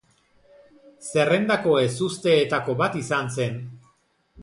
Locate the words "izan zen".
3.05-3.65